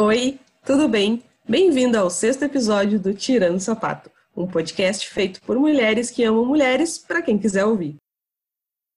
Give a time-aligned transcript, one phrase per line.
[0.00, 1.24] Oi, tudo bem?
[1.44, 6.96] Bem-vindo ao sexto episódio do Tirando Sapato, um podcast feito por mulheres que amam mulheres,
[6.96, 7.96] para quem quiser ouvir.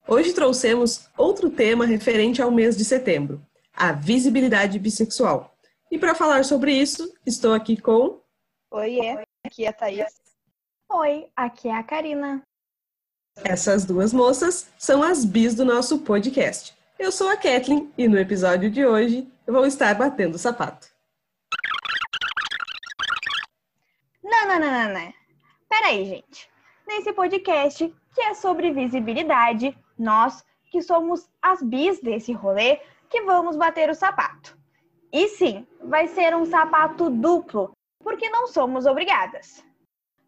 [0.07, 3.41] Hoje trouxemos outro tema referente ao mês de setembro,
[3.73, 5.51] a visibilidade bissexual.
[5.89, 8.21] E para falar sobre isso, estou aqui com.
[8.69, 8.99] Oi,
[9.43, 10.13] aqui é a Thaís.
[10.87, 12.43] Oi, aqui é a Karina.
[13.43, 16.75] Essas duas moças são as bis do nosso podcast.
[16.99, 20.90] Eu sou a Kathleen e no episódio de hoje eu vou estar batendo sapato.
[24.59, 25.13] Não.
[25.69, 26.49] Peraí, gente.
[26.85, 33.55] Nesse podcast, que é sobre visibilidade, nós, que somos as bis desse rolê, que vamos
[33.55, 34.57] bater o sapato.
[35.11, 37.71] E sim, vai ser um sapato duplo,
[38.03, 39.63] porque não somos obrigadas.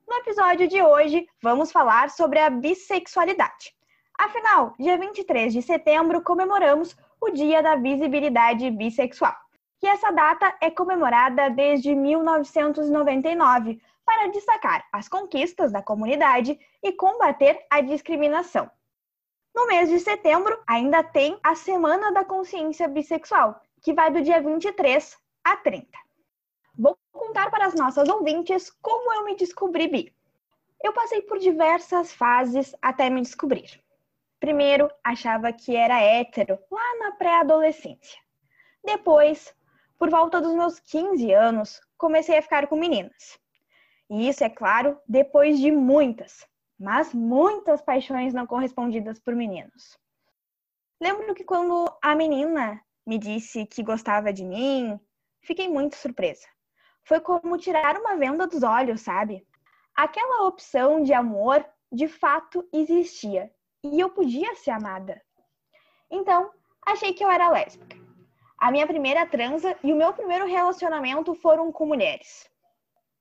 [0.07, 3.73] No episódio de hoje, vamos falar sobre a bissexualidade.
[4.17, 9.35] Afinal, dia 23 de setembro comemoramos o Dia da Visibilidade Bissexual,
[9.79, 17.65] que essa data é comemorada desde 1999 para destacar as conquistas da comunidade e combater
[17.69, 18.69] a discriminação.
[19.53, 24.41] No mês de setembro, ainda tem a Semana da Consciência Bissexual, que vai do dia
[24.41, 25.87] 23 a 30.
[26.77, 30.15] Vou contar para as nossas ouvintes como eu me descobri bi.
[30.83, 33.81] Eu passei por diversas fases até me descobrir.
[34.39, 38.19] Primeiro, achava que era hétero lá na pré-adolescência.
[38.83, 39.55] Depois,
[39.97, 43.39] por volta dos meus 15 anos, comecei a ficar com meninas.
[44.09, 46.45] E isso, é claro, depois de muitas,
[46.79, 49.97] mas muitas paixões não correspondidas por meninos.
[51.01, 54.99] Lembro que quando a menina me disse que gostava de mim,
[55.41, 56.47] fiquei muito surpresa.
[57.03, 59.45] Foi como tirar uma venda dos olhos, sabe?
[59.95, 63.51] Aquela opção de amor de fato existia
[63.83, 65.21] e eu podia ser amada.
[66.09, 66.49] Então,
[66.85, 67.97] achei que eu era lésbica.
[68.57, 72.49] A minha primeira transa e o meu primeiro relacionamento foram com mulheres.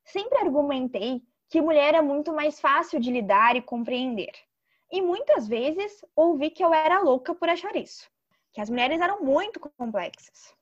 [0.05, 4.33] Sempre argumentei que mulher é muito mais fácil de lidar e compreender.
[4.91, 8.11] E muitas vezes ouvi que eu era louca por achar isso,
[8.53, 10.55] que as mulheres eram muito complexas.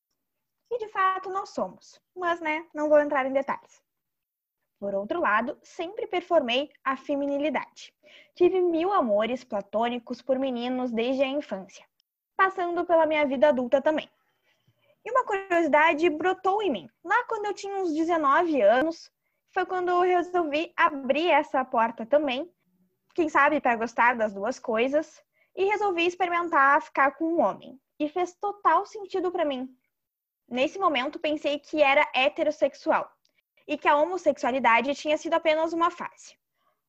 [0.71, 3.83] E de fato nós somos, mas né, não vou entrar em detalhes.
[4.81, 7.93] Por outro lado, sempre performei a feminilidade.
[8.35, 11.85] Tive mil amores platônicos por meninos desde a infância,
[12.37, 14.09] passando pela minha vida adulta também.
[15.05, 16.91] E uma curiosidade brotou em mim.
[17.05, 19.11] Lá quando eu tinha uns 19 anos,
[19.53, 22.51] foi quando eu resolvi abrir essa porta também,
[23.15, 25.23] quem sabe para gostar das duas coisas,
[25.57, 27.81] e resolvi experimentar ficar com um homem.
[27.99, 29.69] E fez total sentido para mim.
[30.49, 33.11] Nesse momento pensei que era heterossexual
[33.67, 36.37] e que a homossexualidade tinha sido apenas uma fase.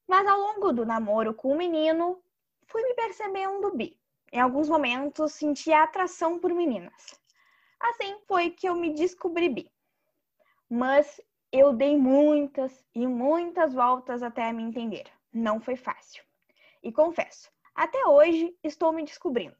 [0.07, 2.23] Mas ao longo do namoro com o menino,
[2.65, 3.99] fui me percebendo bi.
[4.31, 7.19] Em alguns momentos sentia atração por meninas.
[7.79, 9.71] Assim foi que eu me descobri bi.
[10.69, 11.19] Mas
[11.51, 15.03] eu dei muitas e muitas voltas até me entender.
[15.33, 16.23] Não foi fácil.
[16.81, 19.57] E confesso, até hoje estou me descobrindo.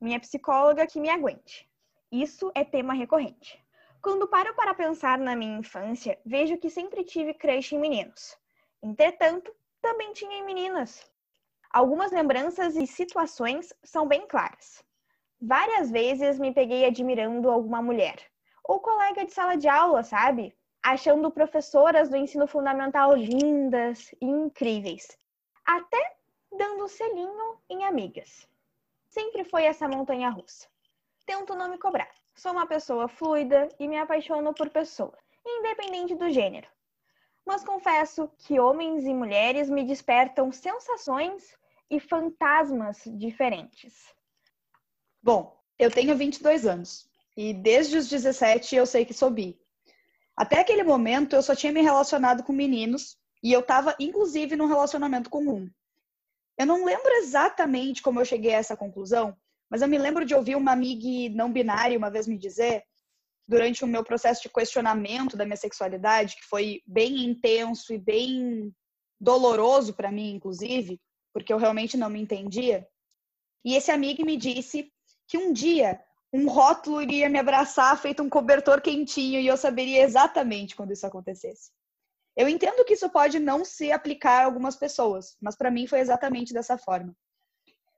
[0.00, 1.68] Minha psicóloga que me aguente.
[2.10, 3.62] Isso é tema recorrente.
[4.00, 8.38] Quando paro para pensar na minha infância, vejo que sempre tive crush em meninos.
[8.82, 11.10] Entretanto, também tinha em meninas.
[11.70, 14.82] Algumas lembranças e situações são bem claras.
[15.40, 18.16] Várias vezes me peguei admirando alguma mulher,
[18.64, 20.56] ou colega de sala de aula, sabe?
[20.82, 25.16] Achando professoras do ensino fundamental lindas e incríveis,
[25.64, 26.16] até
[26.56, 28.48] dando selinho em amigas.
[29.08, 30.68] Sempre foi essa montanha russa.
[31.26, 32.10] Tento não me cobrar.
[32.34, 36.68] Sou uma pessoa fluida e me apaixono por pessoas, independente do gênero.
[37.44, 41.58] Mas confesso que homens e mulheres me despertam sensações
[41.90, 44.14] e fantasmas diferentes.
[45.22, 49.58] Bom, eu tenho 22 anos e desde os 17 eu sei que sou bi.
[50.38, 54.68] Até aquele momento, eu só tinha me relacionado com meninos e eu estava, inclusive, num
[54.68, 55.68] relacionamento com um.
[56.56, 59.36] Eu não lembro exatamente como eu cheguei a essa conclusão,
[59.68, 62.84] mas eu me lembro de ouvir uma amiga não binária uma vez me dizer,
[63.48, 68.72] durante o meu processo de questionamento da minha sexualidade, que foi bem intenso e bem
[69.20, 71.00] doloroso para mim, inclusive,
[71.32, 72.86] porque eu realmente não me entendia.
[73.64, 74.88] E esse amigo me disse
[75.26, 76.00] que um dia
[76.32, 81.06] um rótulo iria me abraçar feito um cobertor quentinho e eu saberia exatamente quando isso
[81.06, 81.70] acontecesse.
[82.36, 86.00] Eu entendo que isso pode não se aplicar a algumas pessoas, mas para mim foi
[86.00, 87.16] exatamente dessa forma.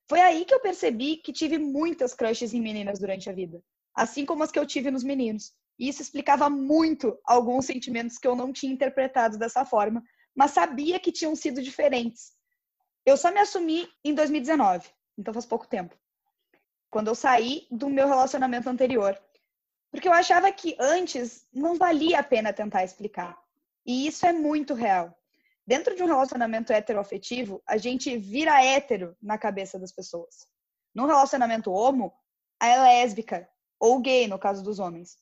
[0.08, 3.62] Foi aí que eu percebi que tive muitas crushes em meninas durante a vida,
[3.94, 5.52] assim como as que eu tive nos meninos.
[5.78, 10.02] E isso explicava muito alguns sentimentos que eu não tinha interpretado dessa forma,
[10.34, 12.32] mas sabia que tinham sido diferentes.
[13.04, 14.88] Eu só me assumi em 2019,
[15.18, 15.96] então faz pouco tempo
[16.90, 19.18] quando eu saí do meu relacionamento anterior.
[19.90, 23.38] Porque eu achava que antes não valia a pena tentar explicar.
[23.86, 25.16] E isso é muito real.
[25.66, 30.46] Dentro de um relacionamento heteroafetivo, a gente vira hétero na cabeça das pessoas.
[30.94, 32.12] No relacionamento homo,
[32.60, 33.48] é lésbica
[33.78, 35.16] ou gay, no caso dos homens.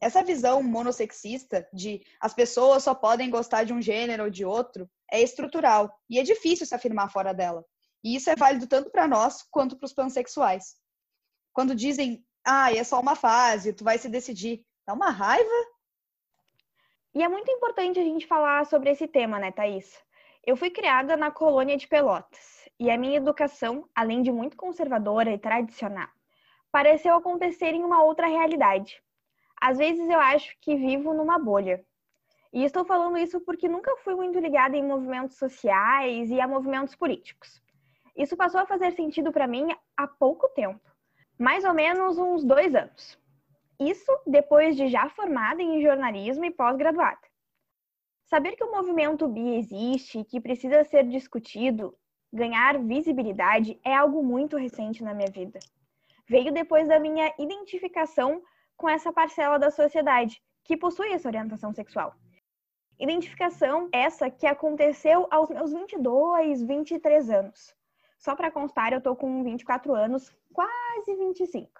[0.00, 4.88] Essa visão monossexista de as pessoas só podem gostar de um gênero ou de outro
[5.10, 7.64] é estrutural e é difícil se afirmar fora dela.
[8.02, 10.76] E isso é válido tanto para nós quanto para os pansexuais.
[11.54, 15.48] Quando dizem, ah, é só uma fase, tu vai se decidir, dá uma raiva.
[17.14, 20.02] E é muito importante a gente falar sobre esse tema, né, Thaís?
[20.44, 25.30] Eu fui criada na colônia de Pelotas e a minha educação, além de muito conservadora
[25.30, 26.08] e tradicional,
[26.72, 29.00] pareceu acontecer em uma outra realidade.
[29.60, 31.84] Às vezes eu acho que vivo numa bolha.
[32.52, 36.96] E estou falando isso porque nunca fui muito ligada em movimentos sociais e a movimentos
[36.96, 37.62] políticos.
[38.16, 40.93] Isso passou a fazer sentido para mim há pouco tempo,
[41.38, 43.18] mais ou menos uns dois anos.
[43.78, 47.18] Isso depois de já formada em jornalismo e pós-graduada.
[48.26, 51.96] Saber que o movimento bi existe e que precisa ser discutido,
[52.32, 55.58] ganhar visibilidade, é algo muito recente na minha vida.
[56.28, 58.42] Veio depois da minha identificação
[58.76, 62.14] com essa parcela da sociedade que possui essa orientação sexual.
[62.98, 67.74] Identificação essa que aconteceu aos meus 22, 23 anos.
[68.18, 71.70] Só para constar, eu tô com 24 anos, quase 25.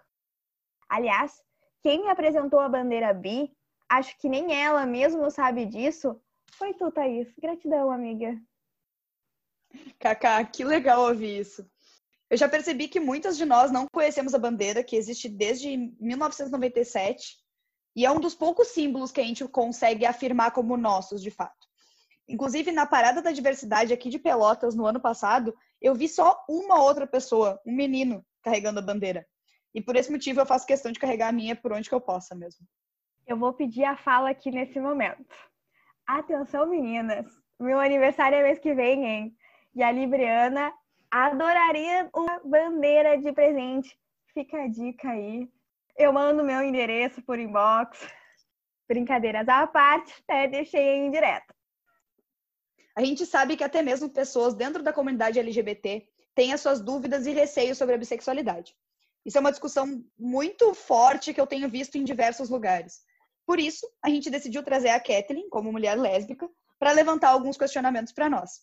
[0.88, 1.42] Aliás,
[1.82, 3.54] quem me apresentou a bandeira bi,
[3.88, 6.20] acho que nem ela mesmo sabe disso,
[6.52, 7.32] foi tu, Thaís.
[7.38, 8.40] Gratidão, amiga.
[9.98, 11.69] Kaká, que legal ouvir isso.
[12.31, 17.37] Eu já percebi que muitas de nós não conhecemos a bandeira, que existe desde 1997,
[17.96, 21.69] e é um dos poucos símbolos que a gente consegue afirmar como nossos, de fato.
[22.26, 25.54] Inclusive, na Parada da Diversidade aqui de Pelotas, no ano passado,
[25.84, 29.26] eu vi só uma outra pessoa, um menino, carregando a bandeira.
[29.75, 32.00] E por esse motivo eu faço questão de carregar a minha por onde que eu
[32.00, 32.66] possa mesmo.
[33.26, 35.36] Eu vou pedir a fala aqui nesse momento.
[36.06, 37.26] Atenção, meninas!
[37.60, 39.36] Meu aniversário é mês que vem, hein?
[39.75, 40.72] E a Libriana
[41.10, 43.94] adoraria uma bandeira de presente.
[44.32, 45.50] Fica a dica aí.
[45.98, 48.08] Eu mando meu endereço por inbox.
[48.88, 51.53] Brincadeiras à parte, até deixei em direto.
[52.96, 57.26] A gente sabe que até mesmo pessoas dentro da comunidade LGBT têm as suas dúvidas
[57.26, 58.76] e receios sobre a bissexualidade.
[59.25, 63.02] Isso é uma discussão muito forte que eu tenho visto em diversos lugares.
[63.46, 66.49] Por isso, a gente decidiu trazer a Kathleen, como mulher lésbica,
[66.79, 68.62] para levantar alguns questionamentos para nós.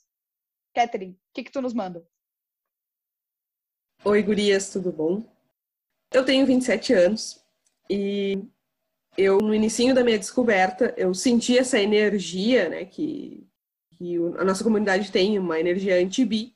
[0.74, 2.06] Kathleen, o que, que tu nos manda?
[4.04, 5.24] Oi, gurias, tudo bom?
[6.12, 7.44] Eu tenho 27 anos
[7.90, 8.44] e
[9.18, 13.48] eu, no início da minha descoberta, eu senti essa energia, né, que,
[14.02, 16.56] que a nossa comunidade tem, uma energia anti-bi,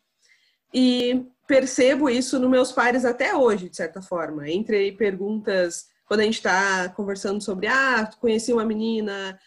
[0.73, 4.49] e percebo isso nos meus pares até hoje, de certa forma.
[4.49, 9.39] Entre perguntas, quando a gente está conversando sobre, ah, conheci uma menina,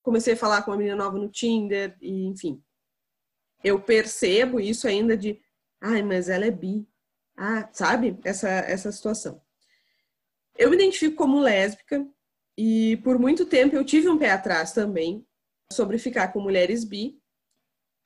[0.00, 2.62] comecei a falar com uma menina nova no Tinder, e enfim.
[3.64, 5.40] Eu percebo isso ainda de,
[5.80, 6.86] ai, mas ela é bi,
[7.36, 8.16] ah, sabe?
[8.24, 9.42] Essa, essa situação.
[10.56, 12.06] Eu me identifico como lésbica
[12.56, 15.26] e por muito tempo eu tive um pé atrás também
[15.72, 17.19] sobre ficar com mulheres bi,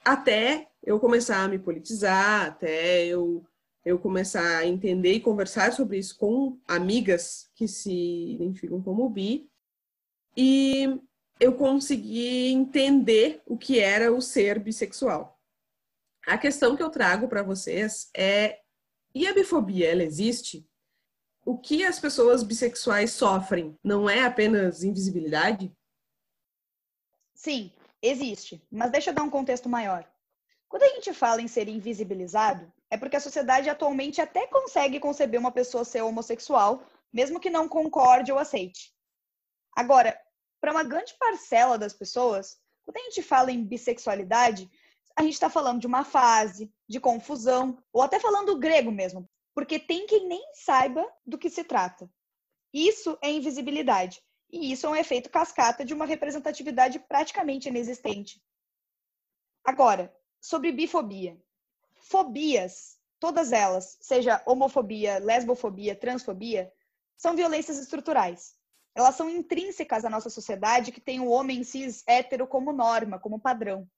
[0.05, 3.45] até eu começar a me politizar, até eu,
[3.85, 9.49] eu começar a entender e conversar sobre isso com amigas que se identificam como bi.
[10.37, 11.01] E
[11.41, 15.41] eu consegui entender o que era o ser bissexual.
[16.27, 18.61] A questão que eu trago para vocês é
[19.15, 20.67] e a bifobia, ela existe?
[21.47, 25.73] O que as pessoas bissexuais sofrem não é apenas invisibilidade?
[27.35, 27.71] Sim,
[28.09, 28.63] existe.
[28.71, 30.09] Mas deixa eu dar um contexto maior.
[30.69, 35.39] Quando a gente fala em ser invisibilizado, é porque a sociedade atualmente até consegue conceber
[35.39, 36.83] uma pessoa ser homossexual,
[37.13, 38.93] mesmo que não concorde ou aceite.
[39.77, 40.19] Agora,
[40.61, 44.69] para uma grande parcela das pessoas, quando a gente fala em bissexualidade,
[45.17, 49.79] a gente está falando de uma fase, de confusão, ou até falando grego mesmo, porque
[49.79, 52.11] tem quem nem saiba do que se trata.
[52.73, 54.21] Isso é invisibilidade,
[54.51, 58.43] e isso é um efeito cascata de uma representatividade praticamente inexistente.
[59.65, 61.41] Agora, sobre bifobia.
[61.97, 66.73] Fobias, todas elas, seja homofobia, lesbofobia, transfobia,
[67.17, 68.55] são violências estruturais.
[68.95, 73.41] Elas são intrínsecas à nossa sociedade que tem o homem cis hétero como norma, como
[73.41, 73.89] padrão.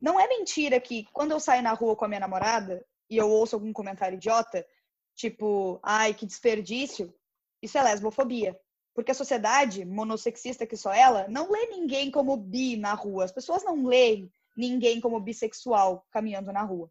[0.00, 3.28] Não é mentira que quando eu saio na rua com a minha namorada e eu
[3.28, 4.66] ouço algum comentário idiota,
[5.14, 7.12] tipo, ai, que desperdício,
[7.60, 8.58] isso é lesbofobia.
[8.94, 13.24] Porque a sociedade monossexista que só ela não lê ninguém como bi na rua.
[13.24, 16.90] As pessoas não leem ninguém como bissexual caminhando na rua.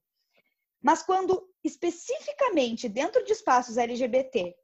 [0.81, 4.55] Mas quando especificamente dentro de espaços LGBT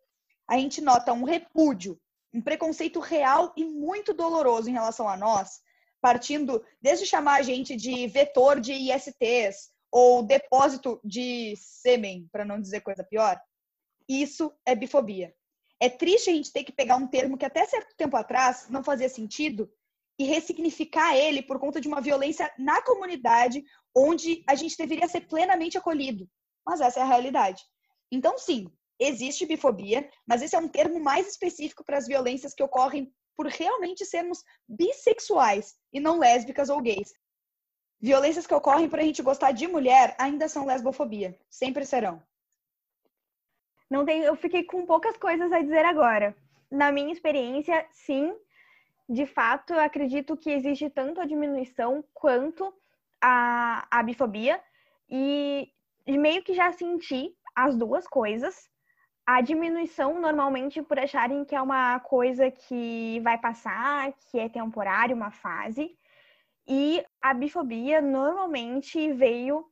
[0.47, 1.99] a gente nota um repúdio,
[2.33, 5.61] um preconceito real e muito doloroso em relação a nós,
[6.01, 12.61] partindo desde chamar a gente de vetor de ISTs ou depósito de sêmen, para não
[12.61, 13.39] dizer coisa pior,
[14.07, 15.33] isso é bifobia.
[15.79, 18.83] É triste a gente ter que pegar um termo que até certo tempo atrás não
[18.83, 19.69] fazia sentido
[20.17, 23.63] e ressignificar ele por conta de uma violência na comunidade
[23.93, 26.29] onde a gente deveria ser plenamente acolhido.
[26.65, 27.63] Mas essa é a realidade.
[28.11, 32.63] Então, sim, existe bifobia, mas esse é um termo mais específico para as violências que
[32.63, 37.11] ocorrem por realmente sermos bissexuais e não lésbicas ou gays.
[37.99, 42.21] Violências que ocorrem por a gente gostar de mulher ainda são lesbofobia, sempre serão.
[43.89, 46.35] Não tem, eu fiquei com poucas coisas a dizer agora.
[46.71, 48.35] Na minha experiência, sim,
[49.07, 52.73] de fato, eu acredito que existe tanto a diminuição quanto
[53.21, 54.59] a, a bifobia.
[55.09, 55.71] E
[56.07, 58.69] meio que já senti as duas coisas.
[59.25, 65.15] A diminuição, normalmente, por acharem que é uma coisa que vai passar, que é temporário,
[65.15, 65.95] uma fase.
[66.67, 69.65] E a bifobia, normalmente, veio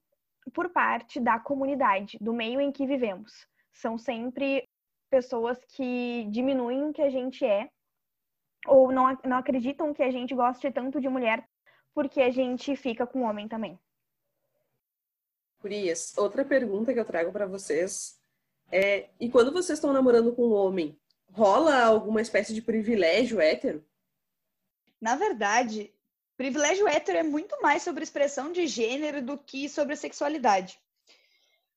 [0.53, 3.47] por parte da comunidade, do meio em que vivemos.
[3.73, 4.67] São sempre
[5.09, 7.69] pessoas que diminuem o que a gente é
[8.65, 11.47] ou não, não acreditam que a gente goste tanto de mulher
[11.93, 13.79] porque a gente fica com homem também.
[15.59, 18.19] Curias, outra pergunta que eu trago para vocês
[18.71, 20.99] é: e quando vocês estão namorando com um homem,
[21.31, 23.85] rola alguma espécie de privilégio hétero?
[24.99, 25.93] Na verdade,
[26.35, 30.82] privilégio hétero é muito mais sobre expressão de gênero do que sobre sexualidade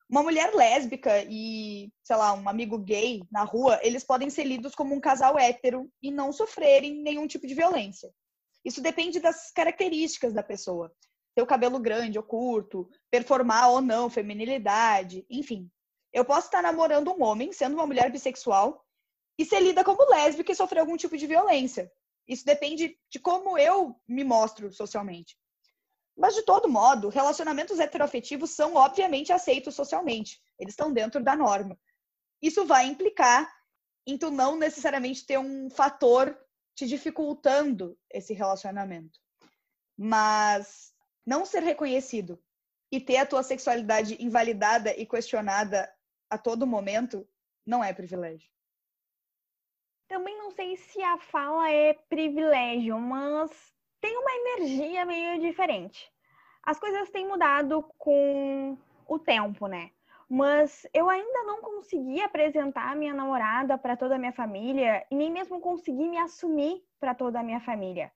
[0.08, 4.75] uma mulher lésbica e, sei lá, um amigo gay na rua, eles podem ser lidos
[4.75, 8.12] como um casal hétero e não sofrerem nenhum tipo de violência.
[8.64, 10.92] Isso depende das características da pessoa.
[11.38, 15.70] O cabelo grande ou curto, performar ou não, feminilidade, enfim.
[16.12, 18.82] Eu posso estar namorando um homem, sendo uma mulher bissexual,
[19.38, 21.92] e ser lida como lésbica e sofrer algum tipo de violência.
[22.26, 25.36] Isso depende de como eu me mostro socialmente.
[26.16, 30.40] Mas, de todo modo, relacionamentos heteroafetivos são obviamente aceitos socialmente.
[30.58, 31.78] Eles estão dentro da norma.
[32.40, 33.52] Isso vai implicar
[34.06, 36.38] em tu não necessariamente ter um fator
[36.75, 39.18] te dificultando esse relacionamento.
[39.96, 40.94] Mas
[41.25, 42.42] não ser reconhecido
[42.90, 45.92] e ter a tua sexualidade invalidada e questionada
[46.30, 47.28] a todo momento
[47.66, 48.49] não é privilégio.
[50.08, 53.50] Também não sei se a fala é privilégio, mas
[54.06, 56.08] tem uma energia meio diferente.
[56.62, 59.90] As coisas têm mudado com o tempo, né?
[60.30, 65.28] Mas eu ainda não consegui apresentar minha namorada para toda a minha família e nem
[65.28, 68.12] mesmo consegui me assumir para toda a minha família.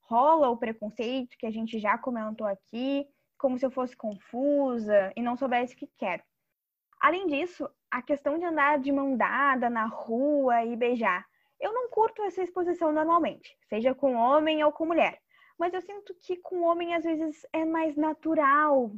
[0.00, 5.20] Rola o preconceito que a gente já comentou aqui, como se eu fosse confusa e
[5.20, 6.22] não soubesse o que quero.
[6.98, 11.26] Além disso, a questão de andar de mão dada na rua e beijar
[11.60, 15.20] eu não curto essa exposição normalmente, seja com homem ou com mulher.
[15.58, 18.90] Mas eu sinto que com homem às vezes é mais natural.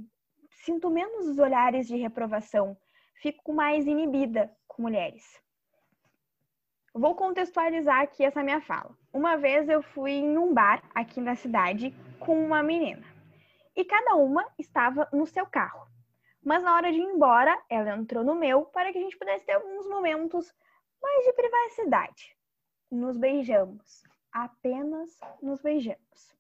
[0.64, 2.76] Sinto menos os olhares de reprovação.
[3.14, 5.40] Fico mais inibida com mulheres.
[6.92, 8.96] Vou contextualizar aqui essa minha fala.
[9.12, 13.06] Uma vez eu fui em um bar aqui na cidade com uma menina.
[13.76, 15.86] E cada uma estava no seu carro.
[16.42, 19.44] Mas na hora de ir embora, ela entrou no meu para que a gente pudesse
[19.44, 20.52] ter alguns momentos
[21.00, 22.38] mais de privacidade
[22.90, 24.02] nos beijamos.
[24.32, 26.37] Apenas nos beijamos.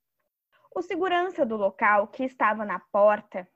[0.74, 3.48] O segurança do local, que estava na porta,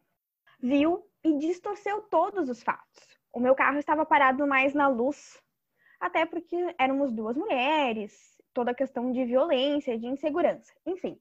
[0.61, 3.07] viu e distorceu todos os fatos.
[3.33, 5.41] O meu carro estava parado mais na luz,
[6.01, 11.21] até porque éramos duas mulheres, toda a questão de violência, de insegurança, enfim.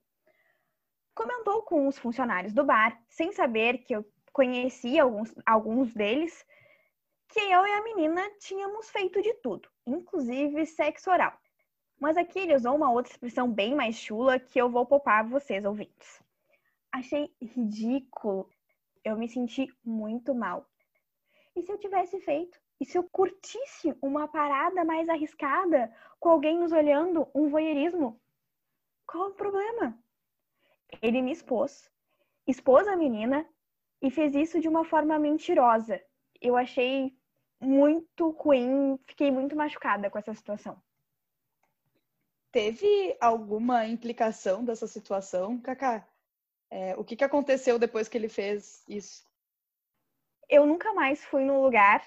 [1.13, 6.45] Comentou com os funcionários do bar, sem saber que eu conhecia alguns, alguns deles,
[7.29, 11.33] que eu e a menina tínhamos feito de tudo, inclusive sexo oral.
[12.01, 15.63] Mas aqui ele usou uma outra expressão bem mais chula que eu vou poupar vocês
[15.63, 16.19] ouvintes.
[16.91, 18.49] Achei ridículo.
[19.03, 20.65] Eu me senti muito mal.
[21.55, 22.59] E se eu tivesse feito?
[22.79, 28.19] E se eu curtisse uma parada mais arriscada, com alguém nos olhando, um voyeurismo?
[29.05, 29.95] Qual o problema?
[31.03, 31.87] Ele me expôs,
[32.47, 33.47] expôs a menina
[34.01, 36.01] e fez isso de uma forma mentirosa.
[36.41, 37.15] Eu achei
[37.59, 40.81] muito ruim, fiquei muito machucada com essa situação.
[42.51, 46.05] Teve alguma implicação dessa situação, Kaká?
[46.69, 49.25] É, o que, que aconteceu depois que ele fez isso?
[50.49, 52.05] Eu nunca mais fui no lugar.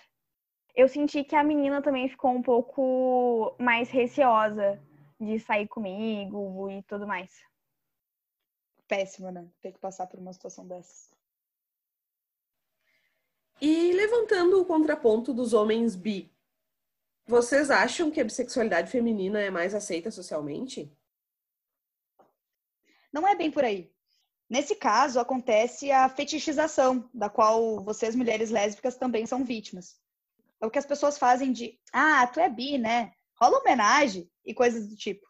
[0.75, 4.83] Eu senti que a menina também ficou um pouco mais receosa
[5.19, 7.31] de sair comigo e tudo mais.
[8.87, 9.49] Péssimo, né?
[9.63, 11.11] Ter que passar por uma situação dessas.
[13.61, 16.34] E levantando o contraponto dos homens bi,
[17.27, 20.93] Vocês acham que a bissexualidade feminina é mais aceita socialmente?
[23.11, 23.91] Não é bem por aí.
[24.49, 29.99] Nesse caso, acontece a fetichização, da qual vocês, mulheres lésbicas, também são vítimas.
[30.61, 33.13] É o que as pessoas fazem de, ah, tu é bi, né?
[33.41, 35.27] Rola homenagem e coisas do tipo.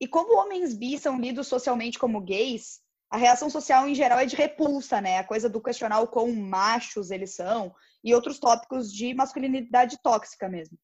[0.00, 4.26] E como homens bi são lidos socialmente como gays, a reação social em geral é
[4.26, 5.18] de repulsa, né?
[5.18, 10.48] A coisa do questionar o quão machos eles são e outros tópicos de masculinidade tóxica
[10.48, 10.78] mesmo.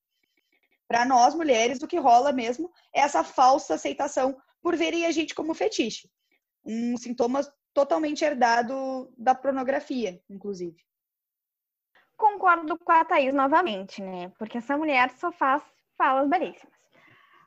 [0.87, 5.35] Para nós, mulheres, o que rola mesmo é essa falsa aceitação por verem a gente
[5.35, 6.09] como fetiche.
[6.65, 7.41] Um sintoma
[7.75, 10.77] totalmente herdado da pornografia, inclusive.
[12.17, 14.31] Concordo com a Thaís novamente, né?
[14.39, 15.63] Porque essa mulher só faz
[15.97, 16.82] falas belíssimas.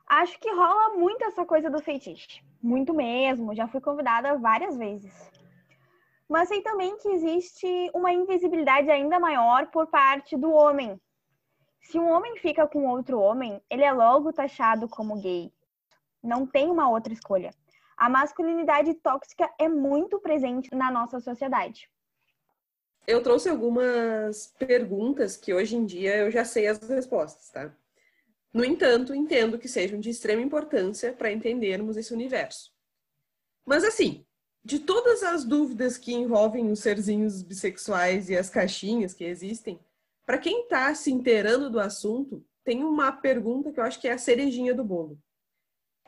[0.06, 2.40] Acho que rola muito essa coisa do feitiço.
[2.62, 5.12] Muito mesmo, já fui convidada várias vezes.
[6.28, 11.00] Mas sei também que existe uma invisibilidade ainda maior por parte do homem.
[11.80, 15.52] Se um homem fica com outro homem, ele é logo taxado como gay.
[16.22, 17.52] Não tem uma outra escolha.
[17.96, 21.88] A masculinidade tóxica é muito presente na nossa sociedade.
[23.06, 27.72] Eu trouxe algumas perguntas que hoje em dia eu já sei as respostas, tá?
[28.56, 32.72] No entanto, entendo que sejam de extrema importância para entendermos esse universo.
[33.66, 34.24] Mas assim,
[34.64, 39.78] de todas as dúvidas que envolvem os serzinhos bissexuais e as caixinhas que existem,
[40.24, 44.12] para quem está se inteirando do assunto, tem uma pergunta que eu acho que é
[44.12, 45.20] a cerejinha do bolo.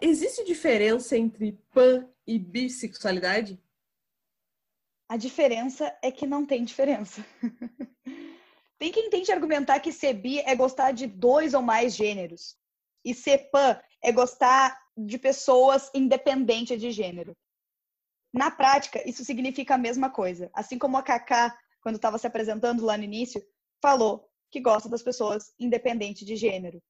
[0.01, 3.61] Existe diferença entre pan e bissexualidade?
[5.07, 7.23] A diferença é que não tem diferença.
[8.79, 12.57] Tem quem tente argumentar que ser bi é gostar de dois ou mais gêneros.
[13.05, 17.37] E ser pan é gostar de pessoas independentes de gênero.
[18.33, 20.51] Na prática, isso significa a mesma coisa.
[20.53, 23.43] Assim como a Kaká, quando estava se apresentando lá no início,
[23.81, 26.83] falou que gosta das pessoas independentes de gênero.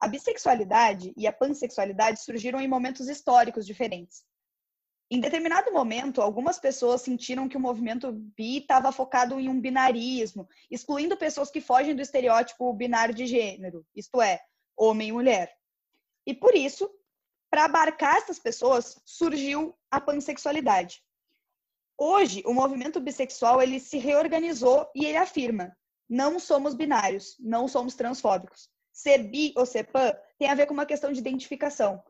[0.00, 4.24] A bissexualidade e a pansexualidade surgiram em momentos históricos diferentes.
[5.10, 10.46] Em determinado momento, algumas pessoas sentiram que o movimento bi estava focado em um binarismo,
[10.70, 14.38] excluindo pessoas que fogem do estereótipo binário de gênero, isto é,
[14.76, 15.56] homem e mulher.
[16.26, 16.90] E por isso,
[17.50, 21.02] para abarcar essas pessoas, surgiu a pansexualidade.
[21.96, 25.74] Hoje, o movimento bissexual ele se reorganizou e ele afirma:
[26.06, 28.68] não somos binários, não somos transfóbicos.
[28.92, 32.02] Ser bi ou ser pan tem a ver com uma questão de identificação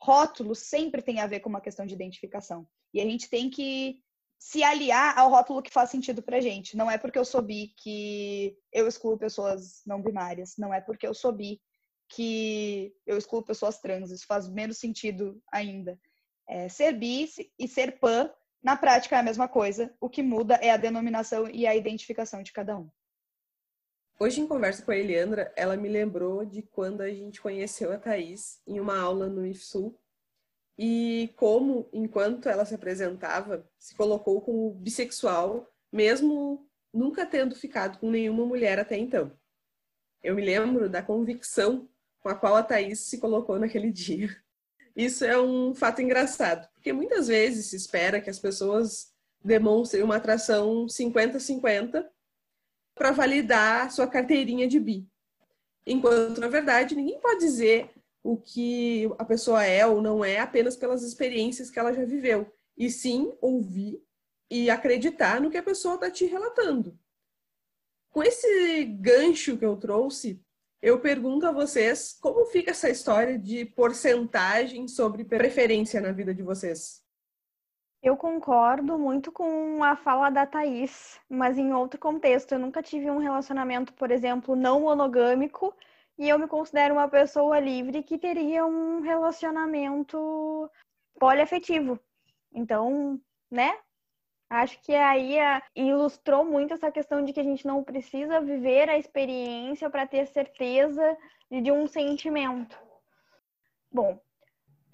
[0.00, 2.66] rótulo sempre tem a ver com uma questão de identificação.
[2.92, 4.00] E a gente tem que
[4.38, 6.76] se aliar ao rótulo que faz sentido pra gente.
[6.76, 10.54] Não é porque eu sou bi que eu excluo pessoas não binárias.
[10.56, 11.60] Não é porque eu sou bi
[12.08, 14.10] que eu excluo pessoas trans.
[14.10, 15.98] Isso faz menos sentido ainda.
[16.48, 18.30] É, ser bi e ser pan,
[18.62, 19.94] na prática, é a mesma coisa.
[20.00, 22.88] O que muda é a denominação e a identificação de cada um.
[24.20, 27.98] Hoje, em conversa com a Eliandra, ela me lembrou de quando a gente conheceu a
[27.98, 29.96] Thaís em uma aula no IFSU
[30.76, 38.10] e como, enquanto ela se apresentava, se colocou como bissexual, mesmo nunca tendo ficado com
[38.10, 39.32] nenhuma mulher até então.
[40.20, 44.36] Eu me lembro da convicção com a qual a Thaís se colocou naquele dia.
[44.96, 49.12] Isso é um fato engraçado, porque muitas vezes se espera que as pessoas
[49.44, 52.04] demonstrem uma atração 50-50
[52.98, 55.06] para validar sua carteirinha de bi.
[55.86, 57.90] Enquanto, na verdade, ninguém pode dizer
[58.22, 62.52] o que a pessoa é ou não é apenas pelas experiências que ela já viveu,
[62.76, 64.02] e sim ouvir
[64.50, 66.98] e acreditar no que a pessoa está te relatando.
[68.10, 70.40] Com esse gancho que eu trouxe,
[70.80, 76.42] eu pergunto a vocês como fica essa história de porcentagem sobre preferência na vida de
[76.42, 77.02] vocês?
[78.00, 82.52] Eu concordo muito com a fala da Thaís, mas em outro contexto.
[82.52, 85.74] Eu nunca tive um relacionamento, por exemplo, não monogâmico,
[86.16, 90.70] e eu me considero uma pessoa livre que teria um relacionamento
[91.18, 91.98] poliafetivo.
[92.52, 93.76] Então, né?
[94.50, 95.36] Acho que aí
[95.74, 100.26] ilustrou muito essa questão de que a gente não precisa viver a experiência para ter
[100.26, 101.16] certeza
[101.50, 102.78] de um sentimento.
[103.92, 104.18] Bom,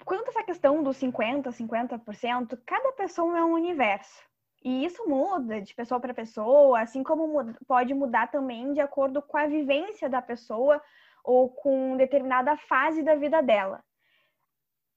[0.05, 4.23] quanto a essa questão dos 50%, 50%, cada pessoa é um universo.
[4.63, 9.37] E isso muda de pessoa para pessoa, assim como pode mudar também de acordo com
[9.37, 10.81] a vivência da pessoa
[11.23, 13.83] ou com determinada fase da vida dela.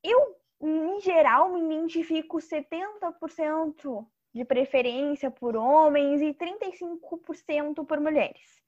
[0.03, 8.62] Eu, em geral, me identifico 70% de preferência por homens e 35% por mulheres.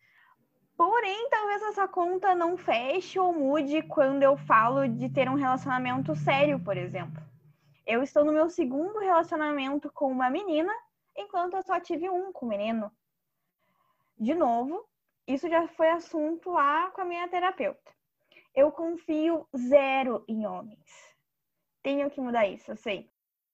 [0.81, 6.17] Porém, talvez essa conta não feche ou mude quando eu falo de ter um relacionamento
[6.17, 7.23] sério, por exemplo.
[7.87, 10.73] Eu estou no meu segundo relacionamento com uma menina,
[11.15, 12.91] enquanto eu só tive um com o menino.
[14.19, 14.89] De novo,
[15.27, 17.93] Isso já foi assunto lá com a minha terapeuta.
[18.55, 21.15] Eu confio zero em homens.
[21.83, 23.11] Tenho que mudar isso, eu sei.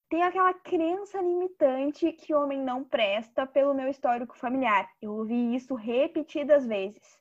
[0.08, 4.88] Tem aquela crença limitante que homem não presta pelo meu histórico familiar.
[5.02, 7.18] Eu ouvi isso repetidas vezes.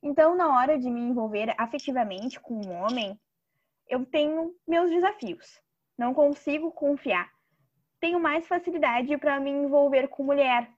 [0.00, 3.18] Então, na hora de me envolver afetivamente com um homem,
[3.88, 5.60] eu tenho meus desafios.
[5.96, 7.28] Não consigo confiar.
[7.98, 10.70] Tenho mais facilidade para me envolver com mulher.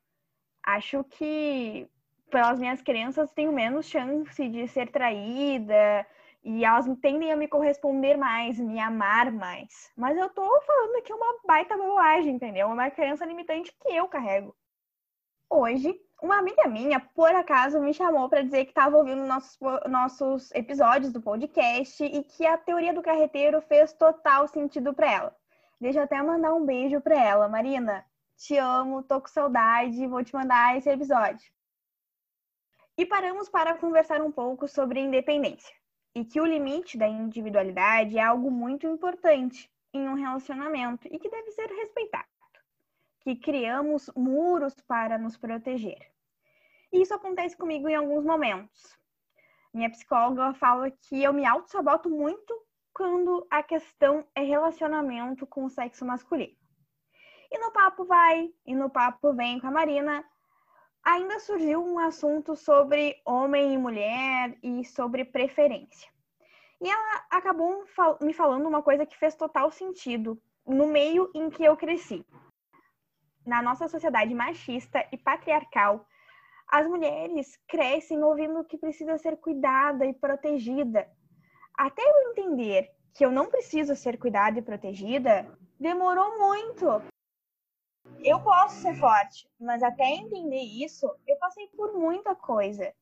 [0.63, 1.87] Acho que,
[2.31, 6.07] pelas minhas crenças, tenho menos chance de ser traída,
[6.43, 9.91] e elas tendem a me corresponder mais, me amar mais.
[9.97, 12.69] Mas eu tô falando aqui uma baita bobagem, entendeu?
[12.69, 14.57] Uma crença limitante que eu carrego.
[15.49, 20.51] Hoje, uma amiga minha, por acaso, me chamou para dizer que estava ouvindo nossos, nossos
[20.53, 25.37] episódios do podcast e que a teoria do carreteiro fez total sentido para ela.
[25.81, 27.49] Deixa eu até mandar um beijo para ela.
[27.49, 28.05] Marina,
[28.37, 31.51] te amo, tô com saudade, vou te mandar esse episódio.
[32.97, 35.80] E paramos para conversar um pouco sobre independência
[36.15, 41.29] e que o limite da individualidade é algo muito importante em um relacionamento e que
[41.29, 42.29] deve ser respeitado.
[43.21, 46.11] Que criamos muros para nos proteger.
[46.93, 48.99] E isso acontece comigo em alguns momentos.
[49.73, 52.53] Minha psicóloga fala que eu me auto-saboto muito
[52.93, 56.57] quando a questão é relacionamento com o sexo masculino.
[57.51, 60.25] E no papo vai, e no papo vem com a Marina,
[61.05, 66.11] ainda surgiu um assunto sobre homem e mulher e sobre preferência.
[66.81, 67.85] E ela acabou
[68.21, 72.25] me falando uma coisa que fez total sentido no meio em que eu cresci.
[73.45, 76.07] Na nossa sociedade machista e patriarcal,
[76.69, 81.07] as mulheres crescem ouvindo que precisa ser cuidada e protegida.
[81.77, 85.47] Até eu entender que eu não preciso ser cuidada e protegida,
[85.79, 87.03] demorou muito.
[88.23, 92.93] Eu posso ser forte, mas até entender isso, eu passei por muita coisa.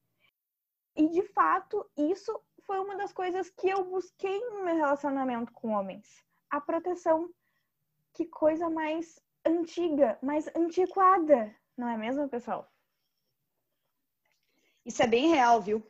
[0.96, 5.70] E de fato, isso foi uma das coisas que eu busquei no meu relacionamento com
[5.70, 6.24] homens.
[6.50, 7.30] A proteção.
[8.12, 12.68] Que coisa mais antiga, mais antiquada, não é mesmo, pessoal?
[14.84, 15.86] Isso é bem real, viu?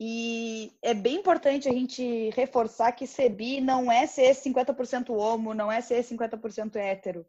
[0.00, 5.54] E é bem importante a gente reforçar que ser bi não é ser 50% homo,
[5.54, 7.26] não é ser 50% hétero.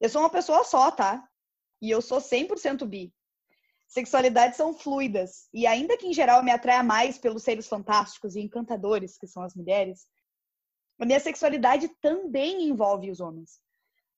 [0.00, 1.26] Eu sou uma pessoa só, tá?
[1.80, 3.12] E eu sou 100% bi.
[3.88, 5.48] Sexualidades são fluidas.
[5.52, 9.42] E ainda que em geral me atraia mais pelos seres fantásticos e encantadores que são
[9.42, 10.06] as mulheres,
[10.98, 13.60] a minha sexualidade também envolve os homens.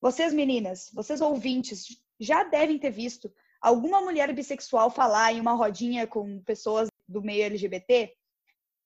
[0.00, 1.86] Vocês meninas, vocês ouvintes,
[2.18, 7.44] já devem ter visto alguma mulher bissexual falar em uma rodinha com pessoas do meio
[7.44, 8.12] LGBT?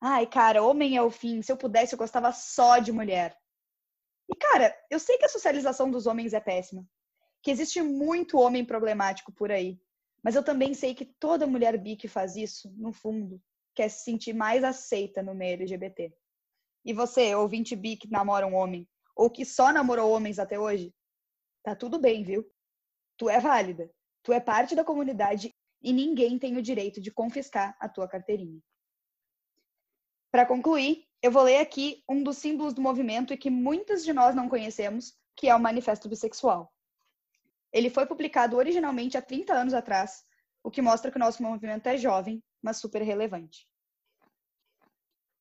[0.01, 1.41] Ai, cara, homem é o fim.
[1.41, 3.37] Se eu pudesse, eu gostava só de mulher.
[4.29, 6.87] E, cara, eu sei que a socialização dos homens é péssima,
[7.43, 9.79] que existe muito homem problemático por aí,
[10.23, 13.41] mas eu também sei que toda mulher bi que faz isso, no fundo,
[13.75, 16.13] quer se sentir mais aceita no meio LGBT.
[16.85, 20.95] E você, ouvinte bi que namora um homem, ou que só namorou homens até hoje,
[21.63, 22.45] tá tudo bem, viu?
[23.19, 23.91] Tu é válida,
[24.23, 28.61] tu é parte da comunidade e ninguém tem o direito de confiscar a tua carteirinha.
[30.33, 34.13] Para concluir, eu vou ler aqui um dos símbolos do movimento e que muitas de
[34.13, 36.71] nós não conhecemos, que é o Manifesto Bissexual.
[37.73, 40.23] Ele foi publicado originalmente há 30 anos atrás,
[40.63, 43.67] o que mostra que o nosso movimento é jovem, mas super relevante.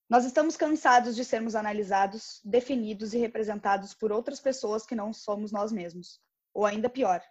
[0.09, 5.51] Nós estamos cansados de sermos analisados, definidos e representados por outras pessoas que não somos
[5.51, 6.21] nós mesmos.
[6.53, 7.21] Ou ainda pior,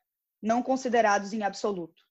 [0.43, 2.03] não considerados em absoluto.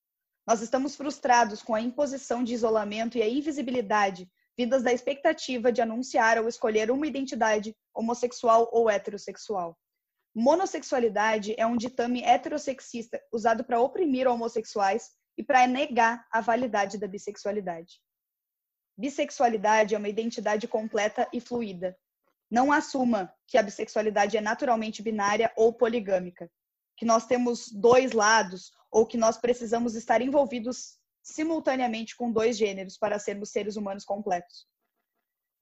[0.47, 4.27] Nós estamos frustrados com a imposição de isolamento e a invisibilidade
[4.58, 9.78] vindas da expectativa de anunciar ou escolher uma identidade homossexual ou heterossexual.
[10.34, 17.08] Monossexualidade é um ditame heterossexista usado para oprimir homossexuais e para negar a validade da
[17.08, 18.00] bissexualidade.
[18.98, 21.98] Bissexualidade é uma identidade completa e fluida.
[22.50, 26.50] Não assuma que a bissexualidade é naturalmente binária ou poligâmica,
[26.98, 32.97] que nós temos dois lados ou que nós precisamos estar envolvidos simultaneamente com dois gêneros
[32.97, 34.67] para sermos seres humanos completos.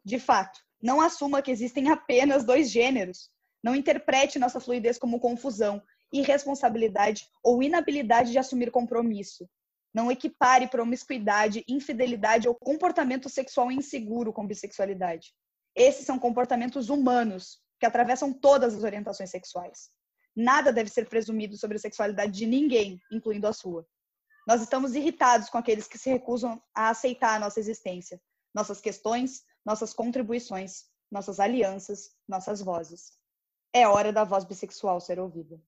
[0.04, 3.30] De fato, não assuma que existem apenas dois gêneros.
[3.62, 9.50] Não interprete nossa fluidez como confusão, irresponsabilidade ou inabilidade de assumir compromisso.
[9.94, 15.34] Não equipare promiscuidade, infidelidade ou comportamento sexual inseguro com bissexualidade.
[15.76, 19.90] Esses são comportamentos humanos que atravessam todas as orientações sexuais.
[20.36, 23.86] Nada deve ser presumido sobre a sexualidade de ninguém, incluindo a sua.
[24.50, 28.20] Nós estamos irritados com aqueles que se recusam a aceitar a nossa existência,
[28.52, 33.12] nossas questões, nossas contribuições, nossas alianças, nossas vozes.
[33.72, 35.62] É hora da voz bissexual ser ouvida.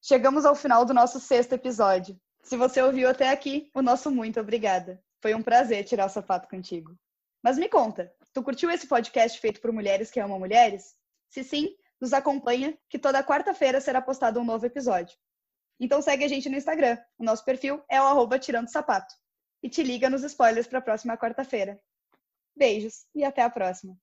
[0.00, 2.18] Chegamos ao final do nosso sexto episódio.
[2.42, 5.04] Se você ouviu até aqui, o nosso muito obrigada.
[5.20, 6.98] Foi um prazer tirar o sapato contigo.
[7.42, 10.96] Mas me conta, tu curtiu esse podcast feito por mulheres que amam mulheres?
[11.28, 15.18] Se sim, nos acompanha que toda quarta-feira será postado um novo episódio.
[15.78, 16.98] Então segue a gente no Instagram.
[17.18, 18.04] O nosso perfil é o
[18.38, 19.14] tirando sapato.
[19.62, 21.80] E te liga nos spoilers para a próxima quarta-feira.
[22.56, 23.98] Beijos e até a próxima.